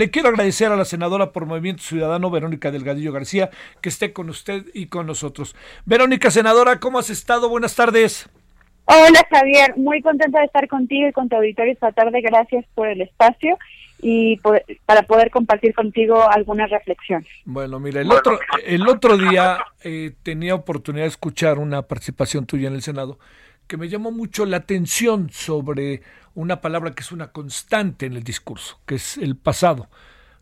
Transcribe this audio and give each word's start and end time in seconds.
Le 0.00 0.10
quiero 0.10 0.30
agradecer 0.30 0.72
a 0.72 0.76
la 0.76 0.86
senadora 0.86 1.30
por 1.30 1.44
Movimiento 1.44 1.82
Ciudadano, 1.82 2.30
Verónica 2.30 2.70
Delgadillo 2.70 3.12
García, 3.12 3.50
que 3.82 3.90
esté 3.90 4.14
con 4.14 4.30
usted 4.30 4.64
y 4.72 4.86
con 4.86 5.06
nosotros. 5.06 5.54
Verónica, 5.84 6.30
senadora, 6.30 6.80
¿cómo 6.80 6.98
has 6.98 7.10
estado? 7.10 7.50
Buenas 7.50 7.76
tardes. 7.76 8.26
Hola 8.86 9.26
Javier, 9.30 9.76
muy 9.76 10.00
contenta 10.00 10.38
de 10.38 10.46
estar 10.46 10.66
contigo 10.68 11.06
y 11.06 11.12
con 11.12 11.28
tu 11.28 11.36
auditorio 11.36 11.74
esta 11.74 11.92
tarde. 11.92 12.22
Gracias 12.22 12.64
por 12.74 12.88
el 12.88 13.02
espacio 13.02 13.58
y 14.00 14.40
para 14.86 15.02
poder 15.02 15.30
compartir 15.30 15.74
contigo 15.74 16.26
algunas 16.30 16.70
reflexiones. 16.70 17.28
Bueno, 17.44 17.78
mira, 17.78 18.00
el 18.00 18.10
otro, 18.10 18.40
el 18.64 18.88
otro 18.88 19.18
día 19.18 19.58
eh, 19.84 20.12
tenía 20.22 20.54
oportunidad 20.54 21.04
de 21.04 21.10
escuchar 21.10 21.58
una 21.58 21.82
participación 21.82 22.46
tuya 22.46 22.68
en 22.68 22.74
el 22.74 22.80
Senado 22.80 23.18
que 23.70 23.76
me 23.76 23.88
llamó 23.88 24.10
mucho 24.10 24.46
la 24.46 24.56
atención 24.56 25.30
sobre 25.32 26.02
una 26.34 26.60
palabra 26.60 26.90
que 26.90 27.02
es 27.02 27.12
una 27.12 27.30
constante 27.30 28.06
en 28.06 28.14
el 28.14 28.24
discurso, 28.24 28.80
que 28.84 28.96
es 28.96 29.16
el 29.16 29.36
pasado. 29.36 29.88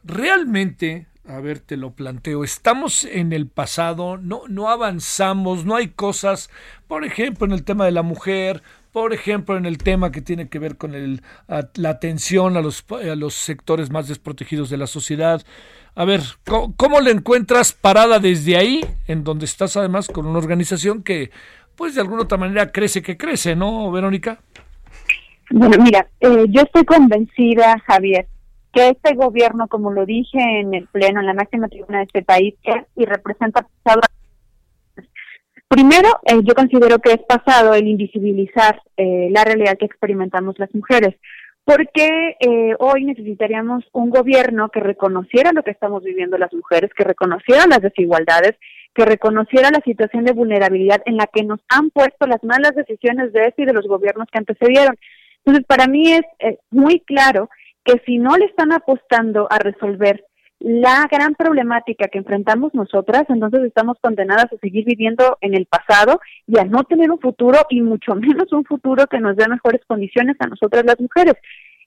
Realmente, 0.03 1.09
a 1.27 1.39
ver, 1.39 1.59
te 1.59 1.77
lo 1.77 1.91
planteo, 1.91 2.43
estamos 2.43 3.05
en 3.05 3.35
el 3.35 3.47
pasado, 3.47 4.17
no, 4.17 4.45
no 4.49 4.71
avanzamos, 4.71 5.67
no 5.67 5.77
hay 5.77 5.89
cosas, 5.89 6.49
por 6.87 7.05
ejemplo, 7.05 7.45
en 7.45 7.53
el 7.53 7.65
tema 7.65 7.85
de 7.85 7.93
la 7.93 8.01
mujer, 8.01 8.63
por 8.93 9.13
ejemplo, 9.13 9.59
en 9.59 9.67
el 9.67 9.77
tema 9.77 10.11
que 10.11 10.23
tiene 10.23 10.49
que 10.49 10.59
ver 10.59 10.79
con 10.79 11.21
la 11.47 11.91
atención 11.91 12.57
a 12.57 12.63
los, 12.63 12.83
a 12.91 13.15
los 13.15 13.35
sectores 13.35 13.91
más 13.91 14.09
desprotegidos 14.09 14.71
de 14.71 14.79
la 14.79 14.87
sociedad. 14.87 15.45
A 15.95 16.07
ver, 16.07 16.23
¿cómo, 16.47 16.75
¿cómo 16.77 17.01
le 17.03 17.11
encuentras 17.11 17.75
parada 17.75 18.21
desde 18.21 18.57
ahí, 18.57 18.81
en 19.07 19.23
donde 19.23 19.45
estás 19.45 19.77
además 19.77 20.09
con 20.09 20.27
una 20.27 20.39
organización 20.39 21.03
que 21.03 21.31
pues 21.79 21.95
de 21.95 22.01
alguna 22.01 22.23
otra 22.23 22.37
manera 22.37 22.73
crece 22.73 23.01
que 23.01 23.17
crece, 23.17 23.55
¿no, 23.55 23.91
Verónica? 23.93 24.41
Bueno, 25.49 25.83
mira, 25.83 26.09
eh, 26.21 26.47
yo 26.49 26.63
estoy 26.63 26.85
convencida, 26.85 27.79
Javier, 27.87 28.27
que 28.73 28.89
este 28.89 29.15
gobierno, 29.15 29.69
como 29.69 29.93
lo 29.93 30.05
dije 30.05 30.39
en 30.41 30.75
el 30.75 30.89
Pleno, 30.89 31.21
en 31.21 31.27
la 31.27 31.35
máxima 31.35 31.69
tribuna 31.69 31.99
de 31.99 32.05
este 32.05 32.23
país, 32.23 32.55
es 32.65 32.85
y 32.97 33.05
representa 33.05 33.67
pasado. 33.85 34.01
Primero, 35.69 36.09
eh, 36.25 36.41
yo 36.43 36.55
considero 36.55 36.99
que 36.99 37.13
es 37.13 37.21
pasado 37.29 37.75
el 37.75 37.87
invisibilizar 37.87 38.83
eh, 38.97 39.29
la 39.31 39.45
realidad 39.45 39.79
que 39.79 39.87
experimentamos 39.87 40.59
las 40.59 40.75
mujeres, 40.75 41.15
porque 41.65 42.35
hoy 42.79 43.05
necesitaríamos 43.05 43.85
un 43.93 44.09
gobierno 44.09 44.71
que 44.71 44.81
reconociera 44.81 45.53
lo 45.53 45.63
que 45.63 45.71
estamos 45.71 46.03
viviendo 46.03 46.39
las 46.39 46.53
mujeres, 46.55 46.91
que 46.95 47.05
reconociera 47.05 47.67
las 47.67 47.83
desigualdades 47.83 48.57
que 48.95 49.05
reconociera 49.05 49.71
la 49.71 49.81
situación 49.85 50.25
de 50.25 50.33
vulnerabilidad 50.33 51.03
en 51.05 51.17
la 51.17 51.27
que 51.27 51.45
nos 51.45 51.61
han 51.69 51.91
puesto 51.91 52.27
las 52.27 52.43
malas 52.43 52.75
decisiones 52.75 53.33
de 53.33 53.43
este 53.43 53.63
y 53.63 53.67
de 53.67 53.73
los 53.73 53.87
gobiernos 53.87 54.27
que 54.33 54.39
antecedieron. 54.39 54.97
Entonces, 55.45 55.65
para 55.67 55.87
mí 55.87 56.13
es 56.13 56.23
muy 56.71 57.01
claro 57.01 57.49
que 57.85 58.03
si 58.05 58.19
no 58.19 58.37
le 58.37 58.47
están 58.47 58.73
apostando 58.73 59.47
a 59.51 59.59
resolver 59.59 60.25
la 60.61 61.07
gran 61.09 61.37
problemática 61.37 62.09
que 62.09 62.19
enfrentamos 62.19 62.75
nosotras, 62.75 63.25
entonces 63.29 63.61
estamos 63.63 63.97
condenadas 64.01 64.53
a 64.53 64.59
seguir 64.61 64.85
viviendo 64.85 65.39
en 65.41 65.55
el 65.55 65.67
pasado 65.67 66.21
y 66.49 66.59
a 66.59 66.65
no 66.65 66.83
tener 66.83 67.13
un 67.13 67.21
futuro 67.21 67.61
y 67.71 67.81
mucho 67.81 68.15
menos 68.17 68.53
un 68.53 68.65
futuro 68.65 69.07
que 69.07 69.21
nos 69.21 69.37
dé 69.37 69.47
mejores 69.49 69.81
condiciones 69.87 70.37
a 70.41 70.49
nosotras 70.49 70.85
las 70.85 70.99
mujeres. 70.99 71.35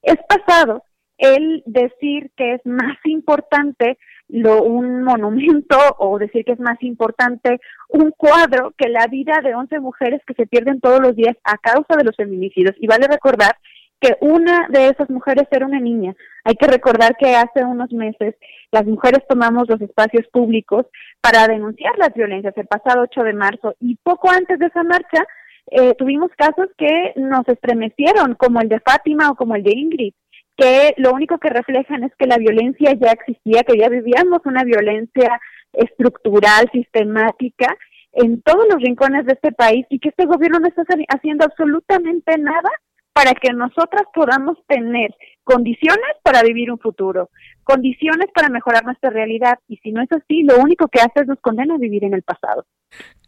Es 0.01 0.15
pasado 0.27 0.85
el 1.17 1.61
decir 1.65 2.31
que 2.37 2.53
es 2.53 2.61
más 2.65 2.97
importante 3.03 3.99
lo, 4.31 4.63
un 4.63 5.03
monumento 5.03 5.77
o 5.99 6.17
decir 6.17 6.45
que 6.45 6.53
es 6.53 6.59
más 6.59 6.81
importante 6.81 7.59
un 7.89 8.11
cuadro 8.11 8.73
que 8.77 8.89
la 8.89 9.07
vida 9.07 9.41
de 9.43 9.53
11 9.53 9.79
mujeres 9.79 10.21
que 10.25 10.33
se 10.33 10.47
pierden 10.47 10.79
todos 10.79 11.01
los 11.01 11.15
días 11.15 11.35
a 11.43 11.57
causa 11.57 11.95
de 11.97 12.05
los 12.05 12.15
feminicidios. 12.15 12.75
Y 12.79 12.87
vale 12.87 13.07
recordar 13.07 13.57
que 13.99 14.17
una 14.21 14.67
de 14.69 14.87
esas 14.87 15.09
mujeres 15.09 15.47
era 15.51 15.65
una 15.65 15.79
niña. 15.79 16.15
Hay 16.43 16.55
que 16.55 16.65
recordar 16.65 17.15
que 17.17 17.35
hace 17.35 17.63
unos 17.63 17.91
meses 17.91 18.35
las 18.71 18.85
mujeres 18.85 19.21
tomamos 19.27 19.69
los 19.69 19.81
espacios 19.81 20.25
públicos 20.31 20.87
para 21.19 21.47
denunciar 21.47 21.97
las 21.97 22.13
violencias 22.13 22.57
el 22.57 22.67
pasado 22.67 23.03
8 23.03 23.23
de 23.23 23.33
marzo 23.33 23.75
y 23.79 23.97
poco 24.01 24.31
antes 24.31 24.57
de 24.57 24.67
esa 24.67 24.83
marcha 24.83 25.23
eh, 25.67 25.93
tuvimos 25.95 26.31
casos 26.35 26.67
que 26.77 27.13
nos 27.15 27.47
estremecieron, 27.47 28.33
como 28.35 28.59
el 28.59 28.69
de 28.69 28.79
Fátima 28.79 29.29
o 29.29 29.35
como 29.35 29.55
el 29.55 29.63
de 29.63 29.71
Ingrid 29.71 30.13
que 30.57 30.93
lo 30.97 31.13
único 31.13 31.37
que 31.37 31.49
reflejan 31.49 32.03
es 32.03 32.11
que 32.17 32.27
la 32.27 32.37
violencia 32.37 32.93
ya 32.93 33.11
existía, 33.11 33.63
que 33.63 33.77
ya 33.77 33.89
vivíamos 33.89 34.41
una 34.45 34.63
violencia 34.63 35.39
estructural, 35.73 36.69
sistemática, 36.71 37.75
en 38.13 38.41
todos 38.41 38.65
los 38.69 38.81
rincones 38.81 39.25
de 39.25 39.33
este 39.33 39.51
país 39.51 39.85
y 39.89 39.99
que 39.99 40.09
este 40.09 40.25
gobierno 40.25 40.59
no 40.59 40.67
está 40.67 40.83
haciendo 41.09 41.45
absolutamente 41.45 42.37
nada 42.37 42.69
para 43.13 43.33
que 43.33 43.51
nosotras 43.53 44.03
podamos 44.13 44.57
tener 44.67 45.13
condiciones 45.43 46.15
para 46.23 46.43
vivir 46.43 46.71
un 46.71 46.79
futuro, 46.79 47.29
condiciones 47.63 48.27
para 48.33 48.49
mejorar 48.49 48.85
nuestra 48.85 49.09
realidad. 49.09 49.59
Y 49.67 49.77
si 49.77 49.91
no 49.91 50.01
es 50.01 50.11
así, 50.11 50.43
lo 50.43 50.57
único 50.57 50.87
que 50.87 51.01
hace 51.01 51.21
es 51.21 51.27
nos 51.27 51.39
condena 51.39 51.75
a 51.75 51.77
vivir 51.77 52.03
en 52.05 52.13
el 52.13 52.23
pasado. 52.23 52.65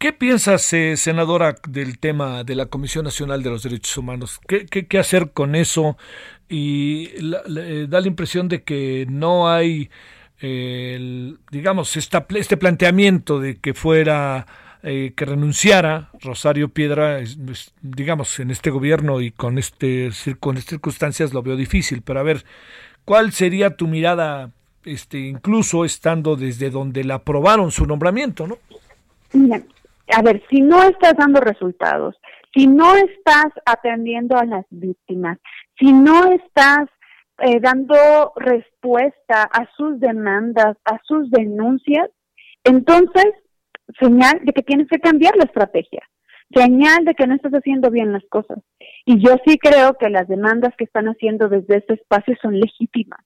¿Qué 0.04 0.12
piensas, 0.12 0.70
eh, 0.74 0.98
senadora, 0.98 1.56
del 1.66 1.98
tema 1.98 2.44
de 2.44 2.54
la 2.54 2.66
Comisión 2.66 3.06
Nacional 3.06 3.42
de 3.42 3.48
los 3.48 3.62
Derechos 3.62 3.96
Humanos? 3.96 4.38
¿Qué, 4.46 4.98
hacer 4.98 5.30
con 5.30 5.54
eso? 5.54 5.96
Y 6.46 7.08
eh, 7.16 7.86
da 7.88 8.02
la 8.02 8.06
impresión 8.06 8.46
de 8.48 8.64
que 8.64 9.06
no 9.08 9.48
hay, 9.48 9.88
digamos, 11.50 11.96
esta, 11.96 12.26
este 12.36 12.58
planteamiento 12.58 13.40
de 13.40 13.56
que 13.56 13.72
fuera 13.72 14.46
eh, 14.82 15.14
que 15.16 15.24
renunciara 15.24 16.10
Rosario 16.20 16.68
Piedra, 16.68 17.20
digamos, 17.80 18.38
en 18.40 18.50
este 18.50 18.68
gobierno 18.68 19.22
y 19.22 19.30
con, 19.30 19.56
este, 19.56 20.10
con 20.38 20.58
estas 20.58 20.72
circunstancias 20.72 21.32
lo 21.32 21.42
veo 21.42 21.56
difícil, 21.56 22.02
pero 22.02 22.20
a 22.20 22.24
ver, 22.24 22.44
¿cuál 23.06 23.32
sería 23.32 23.74
tu 23.74 23.88
mirada, 23.88 24.50
este, 24.84 25.20
incluso 25.20 25.86
estando 25.86 26.36
desde 26.36 26.68
donde 26.68 27.04
la 27.04 27.14
aprobaron 27.14 27.70
su 27.70 27.86
nombramiento, 27.86 28.46
no? 28.46 28.58
A 30.12 30.22
ver, 30.22 30.42
si 30.50 30.60
no 30.60 30.82
estás 30.82 31.14
dando 31.16 31.40
resultados, 31.40 32.16
si 32.54 32.66
no 32.66 32.94
estás 32.94 33.46
atendiendo 33.64 34.36
a 34.36 34.44
las 34.44 34.64
víctimas, 34.70 35.38
si 35.78 35.92
no 35.92 36.32
estás 36.32 36.88
eh, 37.38 37.58
dando 37.60 38.32
respuesta 38.36 39.42
a 39.42 39.68
sus 39.76 39.98
demandas, 39.98 40.76
a 40.84 41.00
sus 41.04 41.30
denuncias, 41.30 42.10
entonces 42.62 43.26
señal 43.98 44.40
de 44.44 44.52
que 44.52 44.62
tienes 44.62 44.88
que 44.88 44.98
cambiar 44.98 45.36
la 45.36 45.44
estrategia, 45.44 46.02
señal 46.54 47.04
de 47.04 47.14
que 47.14 47.26
no 47.26 47.34
estás 47.34 47.52
haciendo 47.52 47.90
bien 47.90 48.12
las 48.12 48.24
cosas. 48.28 48.58
Y 49.04 49.18
yo 49.24 49.36
sí 49.46 49.58
creo 49.58 49.94
que 49.94 50.10
las 50.10 50.28
demandas 50.28 50.74
que 50.76 50.84
están 50.84 51.06
haciendo 51.06 51.48
desde 51.48 51.78
este 51.78 51.94
espacio 51.94 52.36
son 52.40 52.58
legítimas. 52.58 53.20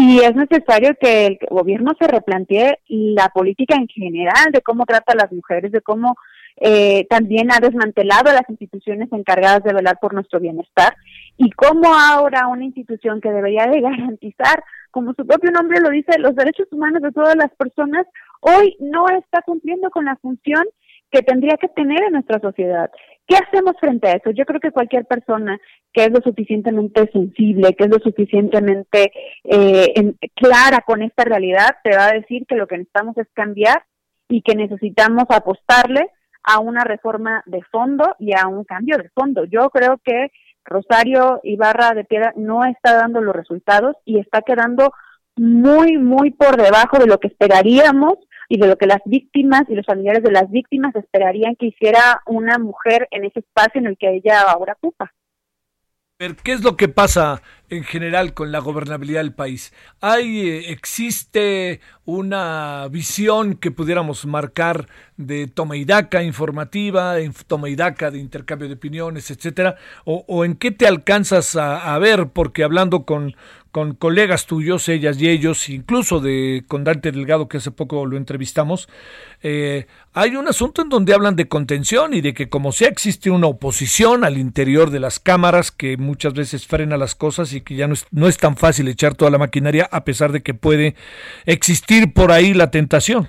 Y 0.00 0.20
es 0.20 0.32
necesario 0.36 0.94
que 0.94 1.26
el 1.26 1.38
gobierno 1.50 1.90
se 1.98 2.06
replantee 2.06 2.78
la 2.86 3.30
política 3.30 3.74
en 3.74 3.88
general 3.88 4.52
de 4.52 4.62
cómo 4.62 4.86
trata 4.86 5.12
a 5.12 5.16
las 5.16 5.32
mujeres, 5.32 5.72
de 5.72 5.80
cómo 5.80 6.14
eh, 6.58 7.04
también 7.10 7.50
ha 7.50 7.58
desmantelado 7.58 8.30
a 8.30 8.34
las 8.34 8.48
instituciones 8.48 9.08
encargadas 9.10 9.64
de 9.64 9.74
velar 9.74 9.98
por 10.00 10.14
nuestro 10.14 10.38
bienestar 10.38 10.94
y 11.36 11.50
cómo 11.50 11.92
ahora 11.92 12.46
una 12.46 12.64
institución 12.64 13.20
que 13.20 13.32
debería 13.32 13.66
de 13.66 13.80
garantizar, 13.80 14.62
como 14.92 15.14
su 15.14 15.26
propio 15.26 15.50
nombre 15.50 15.80
lo 15.80 15.90
dice, 15.90 16.16
los 16.20 16.36
derechos 16.36 16.68
humanos 16.70 17.02
de 17.02 17.10
todas 17.10 17.34
las 17.34 17.50
personas, 17.56 18.06
hoy 18.38 18.76
no 18.78 19.08
está 19.08 19.42
cumpliendo 19.42 19.90
con 19.90 20.04
la 20.04 20.14
función 20.22 20.62
que 21.10 21.22
tendría 21.22 21.56
que 21.56 21.68
tener 21.70 22.04
en 22.04 22.12
nuestra 22.12 22.38
sociedad. 22.38 22.88
¿Qué 23.28 23.36
hacemos 23.36 23.76
frente 23.78 24.08
a 24.08 24.12
eso? 24.12 24.30
Yo 24.30 24.46
creo 24.46 24.58
que 24.58 24.70
cualquier 24.70 25.04
persona 25.04 25.60
que 25.92 26.04
es 26.04 26.10
lo 26.10 26.22
suficientemente 26.22 27.10
sensible, 27.12 27.74
que 27.74 27.84
es 27.84 27.90
lo 27.90 27.98
suficientemente 27.98 29.12
eh, 29.44 30.14
clara 30.34 30.80
con 30.86 31.02
esta 31.02 31.24
realidad, 31.24 31.76
te 31.84 31.94
va 31.94 32.06
a 32.06 32.12
decir 32.12 32.46
que 32.48 32.56
lo 32.56 32.66
que 32.66 32.78
necesitamos 32.78 33.18
es 33.18 33.26
cambiar 33.34 33.84
y 34.30 34.40
que 34.40 34.54
necesitamos 34.54 35.24
apostarle 35.28 36.08
a 36.42 36.60
una 36.60 36.84
reforma 36.84 37.42
de 37.44 37.62
fondo 37.70 38.16
y 38.18 38.32
a 38.32 38.46
un 38.46 38.64
cambio 38.64 38.96
de 38.96 39.10
fondo. 39.10 39.44
Yo 39.44 39.68
creo 39.68 40.00
que 40.02 40.32
Rosario 40.64 41.40
Ibarra 41.42 41.92
de 41.92 42.04
Piedra 42.04 42.32
no 42.34 42.64
está 42.64 42.94
dando 42.94 43.20
los 43.20 43.36
resultados 43.36 43.94
y 44.06 44.20
está 44.20 44.40
quedando 44.40 44.94
muy, 45.36 45.98
muy 45.98 46.30
por 46.30 46.56
debajo 46.56 46.98
de 46.98 47.06
lo 47.06 47.18
que 47.18 47.28
esperaríamos 47.28 48.14
y 48.48 48.58
de 48.58 48.66
lo 48.66 48.76
que 48.76 48.86
las 48.86 49.00
víctimas 49.04 49.62
y 49.68 49.74
los 49.74 49.86
familiares 49.86 50.22
de 50.22 50.32
las 50.32 50.50
víctimas 50.50 50.94
esperarían 50.96 51.56
que 51.56 51.66
hiciera 51.66 52.22
una 52.26 52.58
mujer 52.58 53.06
en 53.10 53.24
ese 53.24 53.40
espacio 53.40 53.80
en 53.80 53.88
el 53.88 53.98
que 53.98 54.14
ella 54.16 54.42
ahora 54.42 54.76
ocupa. 54.80 55.12
¿Qué 56.42 56.52
es 56.52 56.64
lo 56.64 56.76
que 56.76 56.88
pasa 56.88 57.42
en 57.68 57.84
general 57.84 58.34
con 58.34 58.50
la 58.50 58.58
gobernabilidad 58.58 59.20
del 59.20 59.34
país? 59.34 59.72
¿Hay, 60.00 60.48
eh, 60.48 60.72
existe 60.72 61.80
una 62.06 62.88
visión 62.90 63.54
que 63.54 63.70
pudiéramos 63.70 64.26
marcar 64.26 64.88
de 65.16 65.46
toma 65.46 65.76
informativa, 65.76 67.14
toma 67.46 67.68
y 67.68 67.76
daca 67.76 68.10
de 68.10 68.18
intercambio 68.18 68.66
de 68.66 68.74
opiniones, 68.74 69.30
etcétera? 69.30 69.76
¿O, 70.04 70.44
en 70.44 70.56
qué 70.56 70.72
te 70.72 70.88
alcanzas 70.88 71.54
a 71.54 71.96
ver? 72.00 72.30
Porque 72.32 72.64
hablando 72.64 73.04
con, 73.04 73.36
con 73.70 73.94
colegas 73.94 74.46
tuyos, 74.46 74.88
ellas 74.88 75.20
y 75.20 75.28
ellos, 75.28 75.68
incluso 75.68 76.20
de 76.20 76.64
con 76.66 76.84
Dante 76.84 77.12
Delgado, 77.12 77.48
que 77.48 77.58
hace 77.58 77.70
poco 77.70 78.06
lo 78.06 78.16
entrevistamos, 78.16 78.88
eh, 79.42 79.86
hay 80.14 80.36
un 80.36 80.48
asunto 80.48 80.82
en 80.82 80.88
donde 80.88 81.14
hablan 81.14 81.36
de 81.36 81.48
contención 81.48 82.14
y 82.14 82.20
de 82.20 82.34
que 82.34 82.48
como 82.48 82.72
sea 82.72 82.88
existe 82.88 83.30
una 83.30 83.46
oposición 83.46 84.24
al 84.24 84.38
interior 84.38 84.90
de 84.90 85.00
las 85.00 85.20
cámaras 85.20 85.70
que 85.70 85.96
muchas 85.96 86.34
veces 86.34 86.66
frena 86.66 86.96
las 86.96 87.14
cosas 87.14 87.52
y 87.52 87.60
que 87.60 87.76
ya 87.76 87.86
no 87.86 87.94
es, 87.94 88.06
no 88.10 88.26
es 88.26 88.38
tan 88.38 88.56
fácil 88.56 88.88
echar 88.88 89.14
toda 89.14 89.30
la 89.30 89.38
maquinaria 89.38 89.88
a 89.90 90.04
pesar 90.04 90.32
de 90.32 90.42
que 90.42 90.54
puede 90.54 90.94
existir 91.46 92.12
por 92.12 92.32
ahí 92.32 92.54
la 92.54 92.70
tentación. 92.70 93.28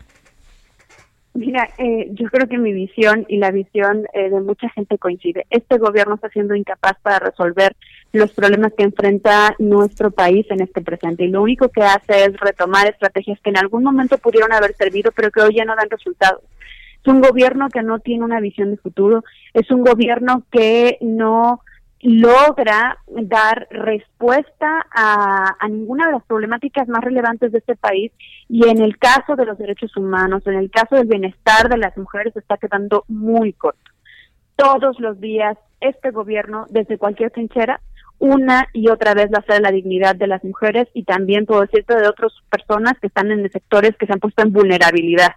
Mira, 1.35 1.69
eh, 1.77 2.09
yo 2.13 2.27
creo 2.29 2.47
que 2.47 2.57
mi 2.57 2.73
visión 2.73 3.25
y 3.29 3.37
la 3.37 3.51
visión 3.51 4.05
eh, 4.13 4.29
de 4.29 4.41
mucha 4.41 4.67
gente 4.69 4.97
coincide. 4.97 5.45
Este 5.51 5.77
gobierno 5.77 6.15
está 6.15 6.29
siendo 6.29 6.55
incapaz 6.55 6.97
para 7.01 7.19
resolver 7.19 7.75
los 8.11 8.33
problemas 8.33 8.73
que 8.73 8.83
enfrenta 8.83 9.55
nuestro 9.59 10.09
país 10.09 10.47
en 10.49 10.61
este 10.61 10.81
presente 10.81 11.25
y 11.25 11.27
lo 11.27 11.43
único 11.43 11.69
que 11.69 11.83
hace 11.83 12.25
es 12.25 12.39
retomar 12.39 12.87
estrategias 12.87 13.39
que 13.41 13.51
en 13.51 13.57
algún 13.57 13.83
momento 13.83 14.17
pudieron 14.17 14.51
haber 14.51 14.73
servido 14.75 15.11
pero 15.15 15.29
que 15.29 15.41
hoy 15.41 15.55
ya 15.55 15.65
no 15.65 15.75
dan 15.75 15.89
resultados. 15.89 16.41
Es 17.01 17.07
un 17.07 17.21
gobierno 17.21 17.69
que 17.69 17.83
no 17.83 17.99
tiene 17.99 18.25
una 18.25 18.39
visión 18.39 18.71
de 18.71 18.77
futuro, 18.77 19.23
es 19.53 19.69
un 19.69 19.83
gobierno 19.83 20.43
que 20.51 20.97
no 20.99 21.61
logra 22.01 22.97
dar 23.07 23.67
respuesta 23.71 24.85
a, 24.91 25.67
ninguna 25.69 26.07
de 26.07 26.13
las 26.13 26.23
problemáticas 26.23 26.87
más 26.87 27.03
relevantes 27.03 27.51
de 27.51 27.57
este 27.57 27.75
país 27.75 28.11
y 28.47 28.67
en 28.67 28.81
el 28.81 28.97
caso 28.97 29.35
de 29.35 29.45
los 29.45 29.57
derechos 29.57 29.95
humanos, 29.97 30.43
en 30.47 30.55
el 30.55 30.71
caso 30.71 30.95
del 30.95 31.07
bienestar 31.07 31.69
de 31.69 31.77
las 31.77 31.97
mujeres 31.97 32.35
está 32.35 32.57
quedando 32.57 33.03
muy 33.07 33.53
corto. 33.53 33.91
Todos 34.55 34.99
los 34.99 35.19
días 35.19 35.57
este 35.81 36.11
gobierno, 36.11 36.65
desde 36.69 36.97
cualquier 36.97 37.31
trinchera, 37.31 37.81
una 38.17 38.67
y 38.73 38.89
otra 38.89 39.13
vez 39.13 39.29
la 39.31 39.43
de 39.47 39.61
la 39.61 39.71
dignidad 39.71 40.15
de 40.15 40.27
las 40.27 40.43
mujeres 40.43 40.87
y 40.93 41.03
también 41.03 41.45
puedo 41.45 41.61
decirte 41.61 41.95
de 41.95 42.07
otras 42.07 42.33
personas 42.49 42.99
que 42.99 43.07
están 43.07 43.31
en 43.31 43.49
sectores 43.49 43.95
que 43.97 44.05
se 44.05 44.13
han 44.13 44.19
puesto 44.19 44.43
en 44.43 44.51
vulnerabilidad 44.51 45.31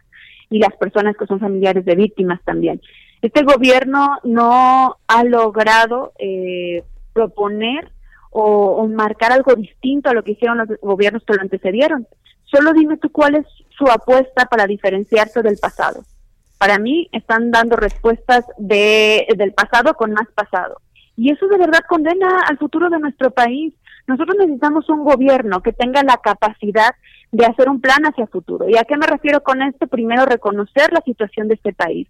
y 0.51 0.59
las 0.59 0.75
personas 0.77 1.17
que 1.17 1.27
son 1.27 1.39
familiares 1.39 1.85
de 1.85 1.95
víctimas 1.95 2.41
también. 2.45 2.81
Este 3.23 3.45
gobierno 3.45 4.19
no 4.25 4.97
ha 5.07 5.25
logrado 5.25 6.13
eh, 6.19 6.83
proponer 7.13 7.93
o, 8.31 8.89
marcar 8.89 9.31
algo 9.33 9.55
distinto 9.55 10.11
a 10.11 10.15
lo 10.15 10.25
que 10.25 10.33
hicieron 10.33 10.59
los 10.59 10.69
gobiernos 10.81 11.23
que 11.25 11.35
lo 11.35 11.43
antecedieron. 11.43 12.09
Solo 12.45 12.73
dime 12.73 12.97
tú 12.97 13.11
cuál 13.13 13.37
es 13.37 13.47
su 13.71 13.85
apuesta 13.87 14.47
para 14.47 14.67
diferenciarse 14.67 15.43
del 15.43 15.59
pasado. 15.59 16.03
Para 16.59 16.79
mí 16.79 17.09
están 17.13 17.51
dando 17.51 17.77
respuestas 17.77 18.45
de, 18.59 19.27
del 19.37 19.53
pasado 19.53 19.95
con 19.95 20.13
más 20.13 20.29
pasado. 20.35 20.79
Y 21.17 21.31
eso 21.31 21.47
de 21.47 21.59
verdad 21.59 21.81
condena 21.89 22.41
al 22.49 22.59
futuro 22.59 22.91
de 22.91 22.99
nuestro 22.99 23.31
país. 23.31 23.73
Nosotros 24.07 24.37
necesitamos 24.39 24.89
un 24.89 25.05
gobierno 25.05 25.63
que 25.63 25.73
tenga 25.73 26.03
la 26.03 26.17
capacidad 26.17 26.95
de 27.31 27.47
hacer 27.47 27.69
un 27.69 27.81
plan 27.81 28.05
hacia 28.05 28.25
el 28.25 28.31
futuro. 28.31 28.69
¿Y 28.69 28.77
a 28.77 28.85
qué 28.85 28.97
me 28.97 29.07
refiero 29.07 29.43
con 29.43 29.63
esto? 29.63 29.87
Primero, 29.87 30.27
reconocer 30.27 30.93
la 30.93 31.01
situación 31.03 31.49
de 31.49 31.55
este 31.55 31.73
país. 31.73 32.09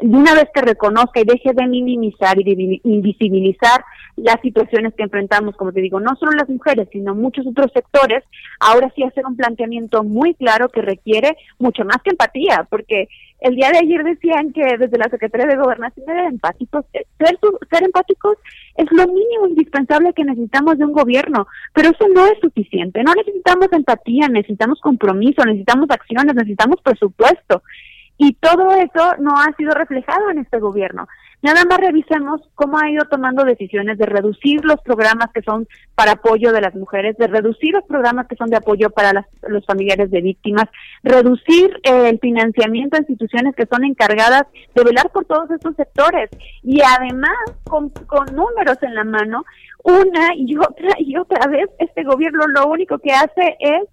Y 0.00 0.06
una 0.06 0.34
vez 0.34 0.48
que 0.54 0.60
reconozca 0.60 1.20
y 1.20 1.24
deje 1.24 1.52
de 1.54 1.66
minimizar 1.66 2.38
y 2.38 2.44
de 2.44 2.80
invisibilizar 2.84 3.82
las 4.16 4.40
situaciones 4.42 4.92
que 4.94 5.04
enfrentamos, 5.04 5.56
como 5.56 5.72
te 5.72 5.80
digo, 5.80 5.98
no 5.98 6.14
solo 6.16 6.32
las 6.32 6.48
mujeres, 6.48 6.88
sino 6.92 7.14
muchos 7.14 7.46
otros 7.46 7.72
sectores, 7.72 8.22
ahora 8.60 8.92
sí 8.94 9.02
hacer 9.02 9.24
un 9.24 9.36
planteamiento 9.36 10.04
muy 10.04 10.34
claro 10.34 10.68
que 10.68 10.82
requiere 10.82 11.36
mucho 11.58 11.84
más 11.84 11.98
que 12.02 12.10
empatía, 12.10 12.66
porque 12.68 13.08
el 13.40 13.54
día 13.54 13.70
de 13.70 13.78
ayer 13.78 14.02
decían 14.02 14.52
que 14.52 14.76
desde 14.76 14.98
la 14.98 15.08
Secretaría 15.08 15.46
de 15.46 15.56
Gobernación 15.56 16.10
eran 16.10 16.32
empáticos. 16.32 16.84
Eh, 16.92 17.06
ser, 17.18 17.38
ser 17.70 17.84
empáticos 17.84 18.36
es 18.76 18.86
lo 18.90 19.06
mínimo 19.06 19.46
indispensable 19.48 20.12
que 20.12 20.24
necesitamos 20.24 20.78
de 20.78 20.84
un 20.84 20.92
gobierno, 20.92 21.46
pero 21.72 21.90
eso 21.90 22.08
no 22.12 22.26
es 22.26 22.38
suficiente. 22.40 23.02
No 23.04 23.14
necesitamos 23.14 23.68
empatía, 23.72 24.28
necesitamos 24.28 24.80
compromiso, 24.80 25.44
necesitamos 25.44 25.88
acciones, 25.90 26.34
necesitamos 26.34 26.80
presupuesto. 26.82 27.62
Y 28.18 28.34
todo 28.34 28.72
eso 28.72 29.14
no 29.20 29.30
ha 29.36 29.54
sido 29.56 29.72
reflejado 29.72 30.30
en 30.30 30.38
este 30.38 30.58
gobierno. 30.58 31.06
Nada 31.40 31.64
más 31.64 31.78
revisemos 31.78 32.40
cómo 32.56 32.78
ha 32.78 32.90
ido 32.90 33.04
tomando 33.04 33.44
decisiones 33.44 33.96
de 33.96 34.06
reducir 34.06 34.64
los 34.64 34.80
programas 34.80 35.30
que 35.32 35.42
son 35.42 35.68
para 35.94 36.12
apoyo 36.12 36.52
de 36.52 36.60
las 36.60 36.74
mujeres, 36.74 37.16
de 37.16 37.28
reducir 37.28 37.74
los 37.74 37.84
programas 37.84 38.26
que 38.26 38.34
son 38.34 38.50
de 38.50 38.56
apoyo 38.56 38.90
para 38.90 39.24
los 39.42 39.64
familiares 39.64 40.10
de 40.10 40.20
víctimas, 40.20 40.64
reducir 41.04 41.78
eh, 41.84 42.08
el 42.08 42.18
financiamiento 42.18 42.96
a 42.96 43.00
instituciones 43.00 43.54
que 43.54 43.66
son 43.66 43.84
encargadas 43.84 44.46
de 44.74 44.82
velar 44.82 45.10
por 45.10 45.26
todos 45.26 45.48
estos 45.52 45.76
sectores 45.76 46.28
y 46.64 46.80
además 46.80 47.36
con, 47.62 47.90
con 47.90 48.26
números 48.34 48.78
en 48.82 48.96
la 48.96 49.04
mano, 49.04 49.44
una 49.84 50.34
y 50.34 50.56
otra 50.56 50.96
y 50.98 51.16
otra 51.16 51.46
vez 51.46 51.70
este 51.78 52.02
gobierno 52.02 52.48
lo 52.48 52.66
único 52.66 52.98
que 52.98 53.12
hace 53.12 53.56
es 53.60 53.84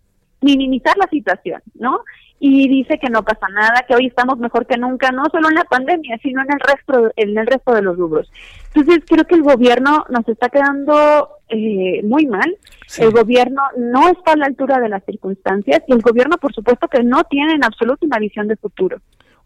minimizar 0.41 0.97
la 0.97 1.07
situación, 1.07 1.61
¿no? 1.75 1.99
Y 2.39 2.67
dice 2.67 2.99
que 2.99 3.09
no 3.09 3.23
pasa 3.23 3.47
nada, 3.49 3.85
que 3.87 3.95
hoy 3.95 4.07
estamos 4.07 4.37
mejor 4.37 4.67
que 4.67 4.77
nunca, 4.77 5.11
no 5.11 5.23
solo 5.31 5.49
en 5.49 5.55
la 5.55 5.63
pandemia, 5.63 6.17
sino 6.21 6.41
en 6.41 6.51
el 6.51 6.59
resto, 6.59 7.11
en 7.15 7.37
el 7.37 7.47
resto 7.47 7.73
de 7.73 7.81
los 7.81 7.97
rubros. 7.97 8.31
Entonces 8.73 9.03
creo 9.07 9.25
que 9.25 9.35
el 9.35 9.43
gobierno 9.43 10.05
nos 10.09 10.27
está 10.27 10.49
quedando 10.49 11.29
eh, 11.49 12.01
muy 12.03 12.25
mal. 12.25 12.57
El 12.97 13.11
gobierno 13.11 13.61
no 13.77 14.09
está 14.09 14.33
a 14.33 14.37
la 14.37 14.45
altura 14.47 14.79
de 14.79 14.89
las 14.89 15.03
circunstancias 15.05 15.81
y 15.87 15.93
el 15.93 16.01
gobierno, 16.01 16.37
por 16.37 16.53
supuesto, 16.53 16.87
que 16.87 17.03
no 17.03 17.23
tiene 17.23 17.53
en 17.53 17.63
absoluto 17.63 18.05
una 18.05 18.19
visión 18.19 18.47
de 18.47 18.57
futuro. 18.57 18.97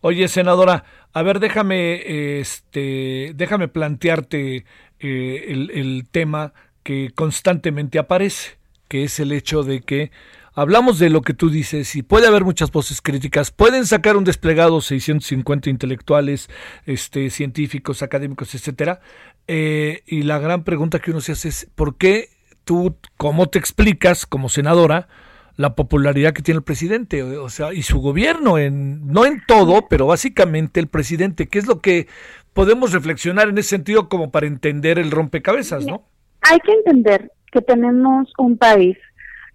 Oye, 0.02 0.28
senadora, 0.28 0.84
a 1.14 1.22
ver, 1.24 1.40
déjame, 1.40 2.40
este, 2.40 3.34
déjame 3.36 3.68
plantearte 3.68 4.66
eh, 5.00 5.46
el, 5.48 5.72
el 5.72 6.08
tema 6.10 6.54
que 6.84 7.12
constantemente 7.14 8.00
aparece, 8.00 8.58
que 8.88 9.04
es 9.04 9.20
el 9.20 9.32
hecho 9.32 9.64
de 9.64 9.82
que 9.82 10.12
hablamos 10.54 11.00
de 11.00 11.10
lo 11.10 11.22
que 11.22 11.34
tú 11.34 11.50
dices 11.50 11.96
y 11.96 12.04
puede 12.04 12.28
haber 12.28 12.44
muchas 12.44 12.72
voces 12.72 13.02
críticas, 13.02 13.52
pueden 13.52 13.86
sacar 13.86 14.18
un 14.18 14.24
desplegado 14.24 14.82
650 14.82 15.70
intelectuales, 15.70 16.50
este, 16.86 17.30
científicos, 17.30 18.02
académicos, 18.02 18.54
etcétera, 18.56 19.02
eh, 19.48 20.04
y 20.06 20.24
la 20.24 20.40
gran 20.40 20.64
pregunta 20.64 21.00
que 21.00 21.12
uno 21.12 21.22
se 21.22 21.32
hace 21.34 21.50
es 21.50 21.70
¿por 21.76 21.98
qué 21.98 22.30
tú, 22.64 22.96
cómo 23.18 23.48
te 23.48 23.60
explicas 23.60 24.26
como 24.26 24.50
senadora 24.50 25.08
la 25.56 25.76
popularidad 25.76 26.32
que 26.32 26.42
tiene 26.42 26.60
el 26.60 26.64
presidente, 26.64 27.22
o 27.22 27.50
sea, 27.50 27.74
y 27.74 27.82
su 27.82 28.00
gobierno 28.00 28.56
no 28.72 29.26
en 29.26 29.44
todo, 29.46 29.88
pero 29.90 30.08
básicamente 30.08 30.80
el 30.80 30.88
presidente, 30.88 31.50
¿qué 31.50 31.60
es 31.60 31.68
lo 31.68 31.82
que 31.82 32.08
podemos 32.54 32.94
reflexionar 32.94 33.50
en 33.50 33.58
ese 33.58 33.70
sentido 33.70 34.08
como 34.08 34.32
para 34.32 34.48
entender 34.48 35.00
el 35.00 35.12
rompecabezas, 35.12 35.86
¿no? 35.86 36.04
Hay 36.42 36.60
que 36.60 36.72
entender 36.72 37.32
que 37.52 37.62
tenemos 37.62 38.32
un 38.38 38.58
país 38.58 38.98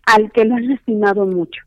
al 0.07 0.31
que 0.33 0.45
lo 0.45 0.55
han 0.55 0.69
lastimado 0.69 1.27
mucho. 1.27 1.63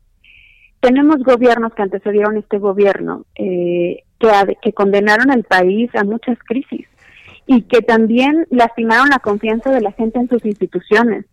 Tenemos 0.80 1.18
gobiernos 1.18 1.74
que 1.74 1.82
antecedieron 1.82 2.36
este 2.36 2.58
gobierno 2.58 3.24
eh, 3.34 4.04
que, 4.18 4.56
que 4.62 4.72
condenaron 4.72 5.30
al 5.30 5.44
país 5.44 5.90
a 5.94 6.04
muchas 6.04 6.38
crisis 6.40 6.86
y 7.46 7.62
que 7.62 7.80
también 7.80 8.46
lastimaron 8.50 9.08
la 9.08 9.18
confianza 9.18 9.70
de 9.70 9.80
la 9.80 9.92
gente 9.92 10.18
en 10.18 10.28
sus 10.28 10.44
instituciones. 10.44 11.24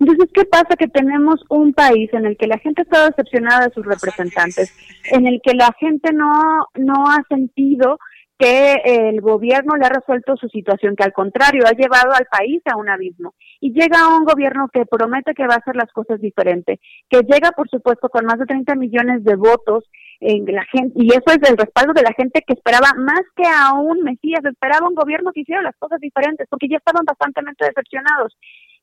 Entonces, 0.00 0.30
¿qué 0.34 0.44
pasa? 0.44 0.74
Que 0.76 0.88
tenemos 0.88 1.44
un 1.48 1.72
país 1.72 2.12
en 2.12 2.26
el 2.26 2.36
que 2.36 2.48
la 2.48 2.58
gente 2.58 2.82
está 2.82 3.06
decepcionada 3.06 3.68
de 3.68 3.72
sus 3.72 3.86
representantes, 3.86 4.74
en 5.12 5.28
el 5.28 5.40
que 5.40 5.54
la 5.54 5.72
gente 5.78 6.12
no, 6.12 6.66
no 6.74 7.06
ha 7.06 7.22
sentido 7.28 7.98
que 8.36 8.74
el 8.84 9.20
gobierno 9.20 9.76
le 9.76 9.86
ha 9.86 9.90
resuelto 9.90 10.36
su 10.36 10.48
situación, 10.48 10.96
que 10.96 11.04
al 11.04 11.12
contrario 11.12 11.62
ha 11.64 11.72
llevado 11.72 12.12
al 12.12 12.26
país 12.26 12.60
a 12.66 12.76
un 12.76 12.88
abismo. 12.88 13.34
Y 13.64 13.72
llega 13.72 14.08
un 14.08 14.24
gobierno 14.24 14.68
que 14.72 14.84
promete 14.86 15.34
que 15.34 15.46
va 15.46 15.54
a 15.54 15.58
hacer 15.58 15.76
las 15.76 15.92
cosas 15.92 16.20
diferentes, 16.20 16.80
que 17.08 17.20
llega, 17.20 17.52
por 17.52 17.68
supuesto, 17.70 18.08
con 18.08 18.26
más 18.26 18.36
de 18.40 18.46
30 18.46 18.74
millones 18.74 19.22
de 19.22 19.36
votos 19.36 19.84
en 20.18 20.46
la 20.46 20.64
gente, 20.64 20.92
y 20.96 21.12
eso 21.12 21.26
es 21.26 21.48
el 21.48 21.56
respaldo 21.56 21.92
de 21.92 22.02
la 22.02 22.12
gente 22.12 22.42
que 22.44 22.54
esperaba 22.54 22.88
más 22.98 23.22
que 23.36 23.44
a 23.46 23.74
un 23.74 24.02
Mesías, 24.02 24.44
esperaba 24.44 24.88
un 24.88 24.96
gobierno 24.96 25.30
que 25.30 25.42
hiciera 25.42 25.62
las 25.62 25.76
cosas 25.78 26.00
diferentes, 26.00 26.48
porque 26.50 26.66
ya 26.68 26.78
estaban 26.78 27.04
bastante 27.04 27.40
decepcionados. 27.56 28.36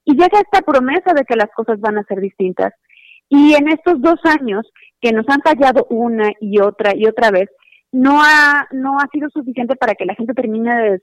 Y 0.06 0.14
llega 0.14 0.40
esta 0.40 0.62
promesa 0.62 1.14
de 1.14 1.26
que 1.26 1.36
las 1.36 1.52
cosas 1.54 1.82
van 1.82 1.98
a 1.98 2.06
ser 2.06 2.22
distintas. 2.22 2.74
Y 3.28 3.56
en 3.56 3.68
estos 3.68 4.02
dos 4.02 4.22
años 4.24 4.66
que 5.02 5.12
nos 5.12 5.28
han 5.28 5.42
fallado 5.42 5.88
una 5.90 6.32
y 6.40 6.62
otra 6.62 6.96
y 6.96 7.06
otra 7.06 7.32
vez, 7.32 7.50
no 7.92 8.22
ha, 8.22 8.66
no 8.72 8.98
ha 8.98 9.10
sido 9.12 9.30
suficiente 9.30 9.76
para 9.76 9.96
que 9.96 10.06
la 10.06 10.16
gente 10.16 10.34
termine 10.34 10.74
de 10.74 11.00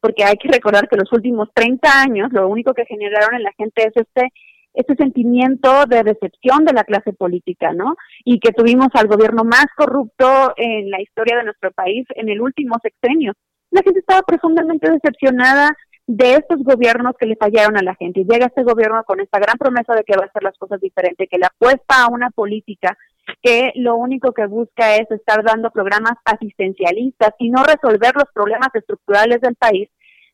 porque 0.00 0.24
hay 0.24 0.36
que 0.36 0.48
recordar 0.48 0.88
que 0.88 0.96
los 0.96 1.12
últimos 1.12 1.48
30 1.54 1.88
años 2.02 2.32
lo 2.32 2.48
único 2.48 2.74
que 2.74 2.86
generaron 2.86 3.34
en 3.34 3.42
la 3.42 3.52
gente 3.52 3.86
es 3.86 3.96
este 3.96 4.28
este 4.72 4.94
sentimiento 4.94 5.84
de 5.86 6.04
decepción 6.04 6.64
de 6.64 6.72
la 6.72 6.84
clase 6.84 7.12
política, 7.12 7.72
¿no? 7.72 7.96
Y 8.24 8.38
que 8.38 8.52
tuvimos 8.52 8.88
al 8.94 9.08
gobierno 9.08 9.42
más 9.44 9.66
corrupto 9.76 10.52
en 10.56 10.90
la 10.90 11.00
historia 11.00 11.36
de 11.38 11.44
nuestro 11.44 11.72
país 11.72 12.06
en 12.14 12.28
el 12.28 12.40
último 12.40 12.76
sexenio. 12.80 13.32
La 13.70 13.82
gente 13.82 14.00
estaba 14.00 14.22
profundamente 14.22 14.90
decepcionada 14.90 15.76
de 16.06 16.34
estos 16.34 16.62
gobiernos 16.64 17.14
que 17.18 17.26
le 17.26 17.36
fallaron 17.36 17.76
a 17.76 17.82
la 17.82 17.94
gente. 17.94 18.20
Y 18.20 18.24
llega 18.24 18.46
este 18.46 18.64
gobierno 18.64 19.02
con 19.04 19.20
esta 19.20 19.38
gran 19.38 19.56
promesa 19.56 19.94
de 19.94 20.02
que 20.02 20.16
va 20.16 20.24
a 20.24 20.26
hacer 20.26 20.42
las 20.42 20.58
cosas 20.58 20.80
diferentes, 20.80 21.28
que 21.28 21.38
le 21.38 21.46
apuesta 21.46 22.02
a 22.02 22.08
una 22.08 22.30
política 22.30 22.96
que 23.42 23.72
lo 23.76 23.96
único 23.96 24.32
que 24.32 24.46
busca 24.46 24.96
es 24.96 25.10
estar 25.10 25.42
dando 25.44 25.70
programas 25.70 26.14
asistencialistas 26.24 27.34
y 27.38 27.50
no 27.50 27.62
resolver 27.62 28.14
los 28.14 28.30
problemas 28.34 28.68
estructurales 28.74 29.40
del 29.40 29.56
país. 29.56 29.88